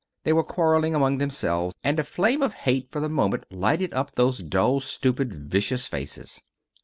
[0.23, 4.15] They were quarreling among themselves, and a flame of hate for the moment lighted up
[4.15, 6.41] those dull, stupid, vicious faces.